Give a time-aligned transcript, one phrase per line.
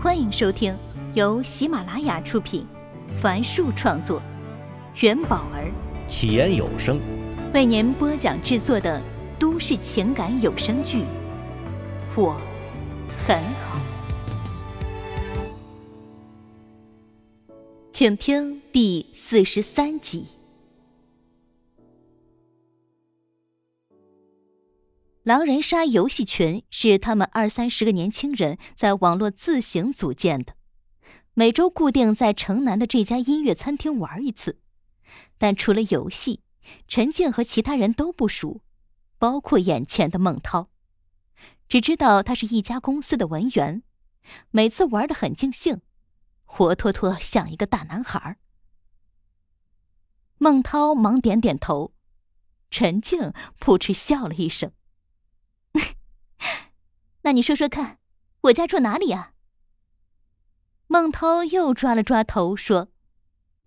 [0.00, 0.78] 欢迎收听
[1.14, 2.64] 由喜马拉雅出品，
[3.20, 4.22] 凡树创作，
[5.00, 5.72] 元宝儿
[6.06, 7.00] 起言有声
[7.52, 9.02] 为您播讲制作的
[9.40, 10.98] 都市情感有声剧
[12.14, 12.40] 《我
[13.26, 13.80] 很好》，
[17.92, 20.37] 请听第四十三集。
[25.28, 30.54] 狼人杀游戏群是他们二三十个年轻人在网络自行组建的，
[31.34, 34.58] 每周固定在城南的这家音乐餐厅玩一次。
[35.36, 36.40] 但除了游戏，
[36.86, 38.62] 陈静和其他人都不熟，
[39.18, 40.70] 包括眼前的孟涛，
[41.68, 43.82] 只知道他是一家公司的文员，
[44.50, 45.82] 每次玩的很尽兴，
[46.46, 48.38] 活脱脱像一个大男孩。
[50.38, 51.92] 孟涛忙点点头，
[52.70, 54.72] 陈静扑哧笑了一声。
[57.28, 57.98] 那你说说看，
[58.40, 59.34] 我家住哪里啊？
[60.86, 62.88] 孟涛又抓了抓头，说：“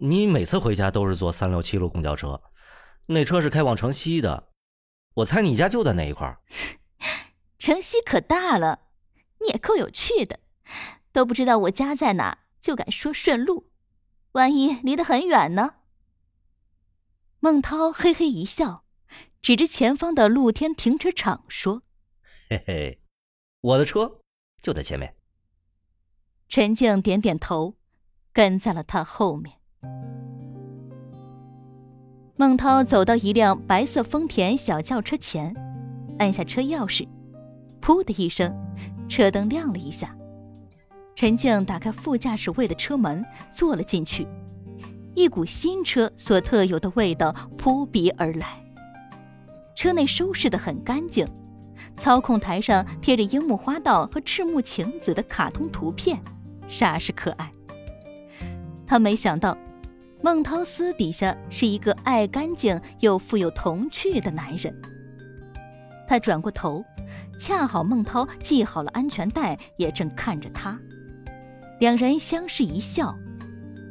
[0.01, 2.41] 你每次回家都是坐三六七路公交车，
[3.05, 4.49] 那车是开往城西的。
[5.13, 6.41] 我猜你家就在那一块儿。
[7.59, 8.87] 城西可大了，
[9.41, 10.39] 你也够有趣的，
[11.11, 13.69] 都不知道我家在哪，就敢说顺路。
[14.31, 15.75] 万一离得很远呢？”
[17.39, 18.85] 孟涛嘿嘿一笑，
[19.39, 21.83] 指着前方的露天停车场说
[22.49, 22.97] ：“嘿嘿。”
[23.61, 24.19] 我的车
[24.61, 25.13] 就在前面。
[26.49, 27.75] 陈静点点头，
[28.33, 29.55] 跟在了他后面。
[32.35, 35.55] 孟涛走到一辆白色丰田小轿车前，
[36.17, 37.07] 按下车钥匙，
[37.79, 38.51] 噗的一声，
[39.07, 40.17] 车灯亮了一下。
[41.15, 44.27] 陈静打开副驾驶位的车门，坐了进去。
[45.13, 48.59] 一股新车所特有的味道扑鼻而来。
[49.75, 51.27] 车内收拾的很干净。
[52.01, 56.19] 操控台上贴着樱木花道和赤木晴子的卡通图片，
[56.67, 57.51] 煞是可爱。
[58.87, 59.55] 他没想到，
[60.23, 64.75] 孟涛私底下是一个爱干净又富有童趣的男人。
[66.07, 66.83] 他转过头，
[67.39, 70.75] 恰好孟涛系好了安全带，也正看着他。
[71.79, 73.15] 两人相视一笑，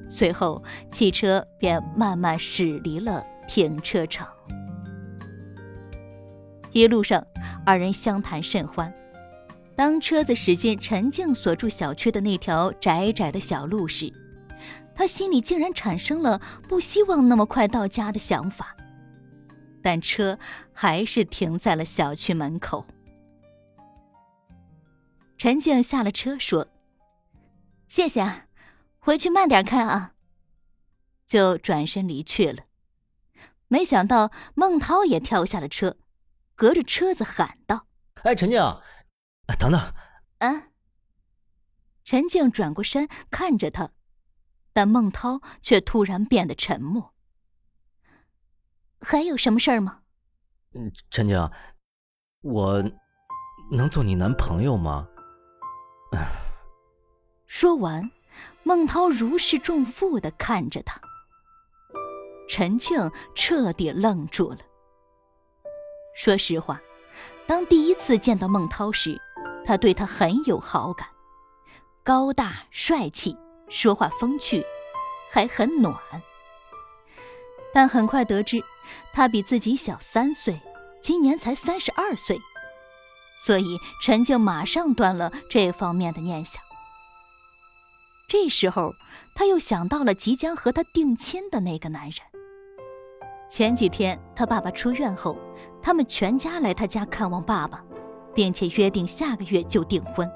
[0.08, 0.60] 随后
[0.90, 4.26] 汽车便慢慢驶离了停车场。
[6.72, 7.24] 一路上。
[7.70, 8.92] 二人相谈甚欢。
[9.76, 14.12] 当车子驶进陈静所住小区的那条窄窄的小路时，
[14.92, 18.76] 他心里竟然产生了不希望那么快到家的想法。
[19.80, 20.36] 但车
[20.72, 22.84] 还是停在了小区门口。
[25.38, 26.66] 陈静下了车说
[27.86, 28.46] ：“谢谢啊，
[28.98, 30.14] 回去慢点开啊。”
[31.24, 32.64] 就转身离去了。
[33.68, 35.96] 没想到孟涛也跳下了车。
[36.60, 37.86] 隔着车子喊道
[38.22, 38.60] ：“哎，陈静，
[39.58, 39.80] 等等。”
[40.40, 40.70] 嗯！
[42.04, 43.92] 陈静转过身看着他，
[44.74, 47.14] 但孟涛却突然变得沉默。
[49.00, 50.02] 还有什么事儿吗？
[50.74, 51.50] 嗯，陈静，
[52.42, 52.84] 我
[53.72, 55.08] 能做你男朋友吗？
[57.46, 58.10] 说完，
[58.64, 61.00] 孟涛如释重负的看着他。
[62.50, 64.58] 陈静彻底愣住了。
[66.22, 66.78] 说实话，
[67.46, 69.18] 当第一次见到孟涛时，
[69.64, 71.08] 他对他很有好感，
[72.04, 73.34] 高大帅气，
[73.70, 74.62] 说话风趣，
[75.30, 75.98] 还很暖。
[77.72, 78.62] 但很快得知
[79.14, 80.60] 他比自己小三岁，
[81.00, 82.38] 今年才三十二岁，
[83.46, 86.62] 所以陈静马上断了这方面的念想。
[88.28, 88.92] 这时候，
[89.34, 92.29] 他又想到了即将和他定亲的那个男人。
[93.50, 95.36] 前几天他爸爸出院后。
[95.82, 97.82] 他们全家来他家看望爸爸，
[98.34, 100.30] 并且约定下个月就订婚。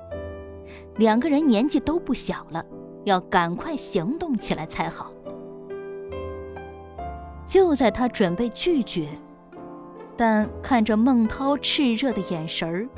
[0.96, 2.64] 两个人年纪都不小了，
[3.04, 5.12] 要赶快行动起来才好。
[7.44, 9.06] 就在他准备拒绝，
[10.16, 12.88] 但看着孟涛炽热的眼神儿，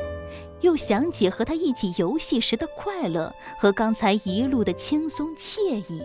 [0.61, 6.01] 又想起和他一起游戏时的快乐和刚才一路的轻松惬意，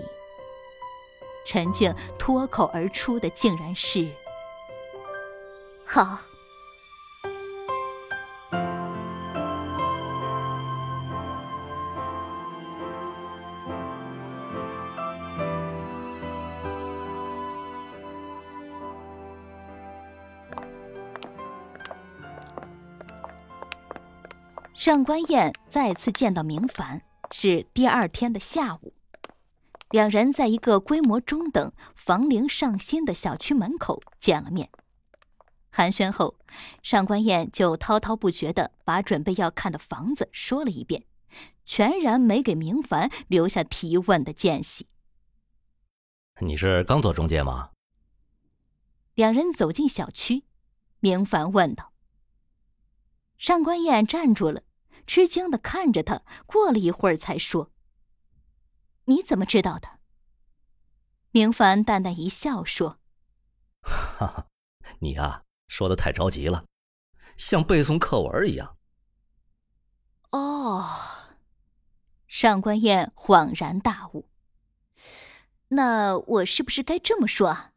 [1.45, 4.07] 陈静脱口而出的竟然是
[5.85, 6.19] ：“好。”
[24.81, 28.91] 上官燕再次见到明凡是第二天的下午，
[29.91, 34.69] 两人在一个规模中等、房龄上新的小区门口见了面。
[35.69, 36.37] 寒暄后，
[36.81, 41.05] 上官燕就滔滔不绝地把准备要看的房子说了一遍，
[41.65, 44.87] 全然没给明凡留下提问的间隙。
[46.39, 47.69] 你是刚做中介吗？
[49.13, 50.43] 两人走进小区，
[50.99, 51.91] 明凡问道。
[53.37, 54.63] 上官燕站住了，
[55.05, 57.71] 吃惊的看着他，过了一会儿才说
[59.05, 59.99] ：“你怎么知道的？”
[61.31, 62.99] 明凡淡淡一笑说
[63.81, 64.47] ：“哈哈，
[64.99, 66.65] 你啊，说的太着急了，
[67.37, 68.77] 像背诵课文一样。”
[70.31, 70.85] 哦，
[72.27, 74.29] 上官燕恍然大悟。
[75.69, 77.71] 那我是不是该这么说啊？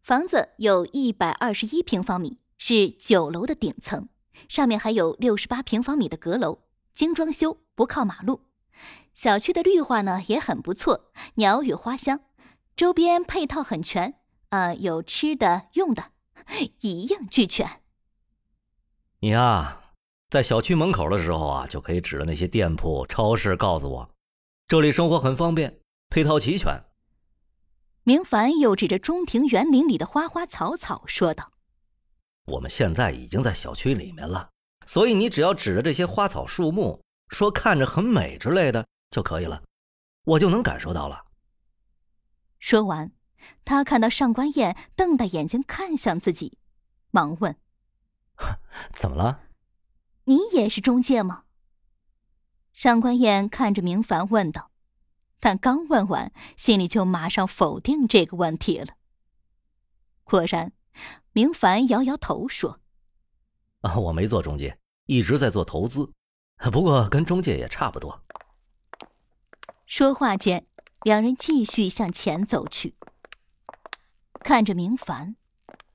[0.00, 4.08] 房子有一百二十一平方米，是九楼的顶层，
[4.48, 6.64] 上面还有六十八平方米的阁楼，
[6.94, 8.48] 精装修，不靠马路。
[9.14, 12.20] 小区的绿化呢也很不错，鸟语花香。
[12.74, 14.14] 周边配套很全，
[14.48, 16.12] 呃，有吃的、用的，
[16.80, 17.82] 一应俱全。
[19.20, 19.92] 你啊，
[20.30, 24.10] 在小区门口的时候啊，就可以指着那些店铺、超市，告诉我，
[24.66, 26.82] 这里生活很方便，配套齐全。
[28.04, 31.52] 明凡又指着中庭园林里的花花草草说道
[32.50, 34.48] ：“我们现在已经在小区里面了，
[34.86, 39.62] 所以你只要指着这些花草树木，说看着很美之类的就可以了，
[40.24, 41.26] 我就能感受到了。”
[42.58, 43.12] 说完，
[43.64, 46.58] 他看到上官燕瞪大眼睛看向自己，
[47.10, 47.56] 忙问
[48.92, 49.42] ：“怎么了？
[50.24, 51.44] 你也是中介吗？”
[52.72, 54.70] 上官燕看着明凡问道，
[55.38, 58.94] 但刚问完，心里就马上否定这个问题了。
[60.24, 60.72] 果然，
[61.32, 62.80] 明凡摇摇头说
[63.82, 66.10] ：“啊，我没做中介，一直在做投资，
[66.70, 68.24] 不过跟中介也差不多。”
[69.94, 70.66] 说话间。
[71.02, 72.94] 两人继续向前走去，
[74.40, 75.36] 看着明凡，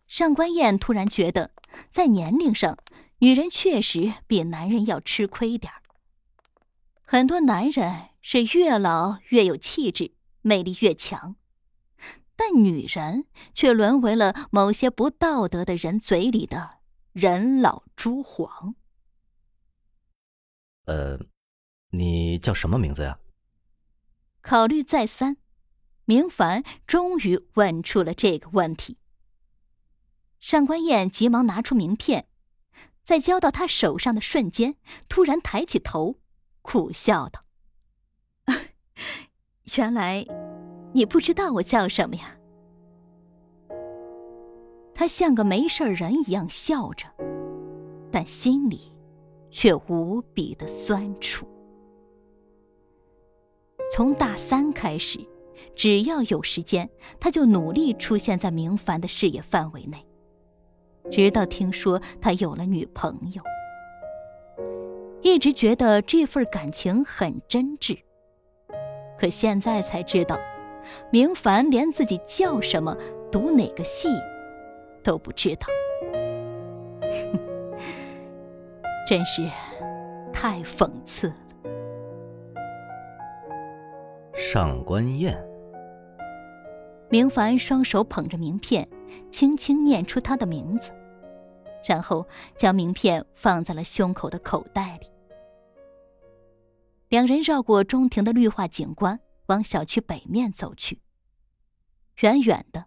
[0.05, 1.49] 上官燕突然觉得，
[1.89, 2.77] 在年龄上，
[3.17, 5.81] 女人确实比男人要吃亏点儿。
[7.01, 11.35] 很多男人是越老越有气质，魅力越强，
[12.35, 16.81] 但女人却沦为了某些不道德的人嘴里的
[17.13, 18.75] 人老珠黄。
[20.85, 21.17] 呃，
[21.89, 23.17] 你叫什么名字呀？
[24.41, 25.37] 考虑再三，
[26.05, 28.97] 明凡终于问出了这个问题。
[30.39, 32.27] 上官燕急忙拿出名片，
[33.03, 34.75] 在交到他手上的瞬间，
[35.09, 36.19] 突然抬起头，
[36.61, 37.43] 苦笑道
[39.77, 40.25] ：“原来
[40.93, 42.37] 你不知道我叫什么呀？”
[44.93, 47.07] 他像个没事人一样笑着，
[48.11, 48.93] 但心里
[49.51, 51.47] 却无比的酸楚。
[53.91, 55.19] 从大三开始，
[55.75, 56.89] 只要有时间，
[57.19, 59.97] 他就努力出现在明凡的视野范围内。
[61.09, 63.41] 直到听说他有了女朋友，
[65.21, 67.97] 一直觉得这份感情很真挚。
[69.17, 70.37] 可现在才知道，
[71.11, 72.95] 明凡连自己叫什么、
[73.31, 74.09] 读哪个系
[75.01, 75.65] 都不知道，
[79.07, 79.49] 真是
[80.33, 81.35] 太讽刺了。
[84.49, 85.37] 上官燕，
[87.09, 88.89] 明凡双手捧着名片，
[89.29, 90.89] 轻轻念出他的名字，
[91.83, 92.25] 然后
[92.57, 95.11] 将名片放在了胸口的口袋里。
[97.09, 101.01] 两人绕过中庭的绿化景观，往小区北面走去。
[102.21, 102.85] 远远的，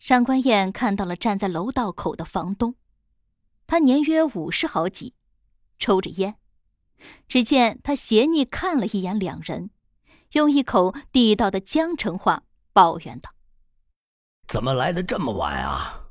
[0.00, 2.74] 上官燕看到了站在楼道口的房东，
[3.66, 5.12] 他年约五十好几，
[5.78, 6.36] 抽着烟。
[7.28, 9.68] 只见他斜睨看了一眼两人。
[10.36, 12.42] 用一口地道的江城话
[12.74, 13.32] 抱怨道
[14.46, 16.08] ：“怎么来的这么晚啊？”“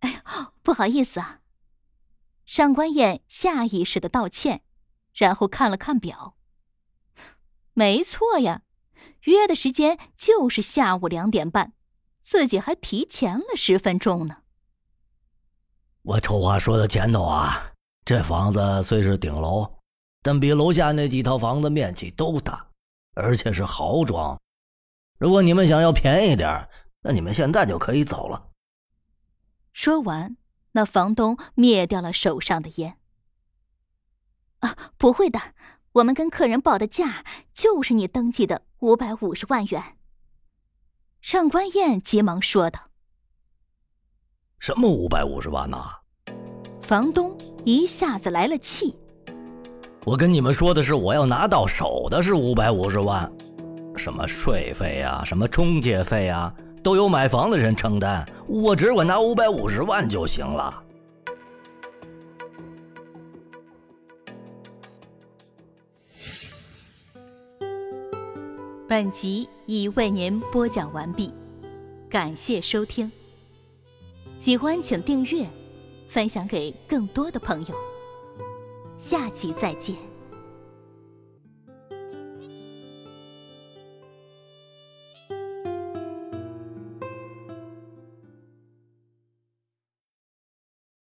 [0.00, 1.40] 哎呀，不好意思啊。”
[2.44, 4.62] 上官燕下意识的道歉，
[5.14, 6.36] 然后看了看表。
[7.72, 8.60] 没错呀，
[9.22, 11.72] 约的时间就是下午两点半，
[12.22, 14.42] 自己还提前了十分钟呢。
[16.02, 17.72] 我丑话说到前头啊，
[18.04, 19.78] 这房子虽是顶楼，
[20.20, 22.66] 但比楼下那几套房子面积都大。
[23.20, 24.40] 而且是豪装，
[25.18, 26.68] 如果你们想要便宜点
[27.02, 28.48] 那你们现在就可以走了。
[29.72, 30.36] 说完，
[30.72, 32.98] 那房东灭掉了手上的烟。
[34.58, 35.40] 啊，不会的，
[35.92, 37.24] 我们跟客人报的价
[37.54, 39.96] 就是你登记的五百五十万元。
[41.22, 42.90] 上官燕急忙说道
[44.60, 46.00] ：“什么五百五十万呐？”
[46.82, 48.99] 房东一下子来了气。
[50.06, 53.30] 我跟你们说的是，我要拿到手的是五百五十万，
[53.96, 56.52] 什么税费啊，什么中介费啊，
[56.82, 60.82] 都由买房的人承担，我只管拿五百五十万就行了。
[68.88, 71.30] 本集已为您播讲完毕，
[72.08, 73.12] 感谢收听。
[74.40, 75.46] 喜欢请订阅，
[76.08, 77.89] 分享给更多的朋友。
[79.00, 80.09] 下集再见。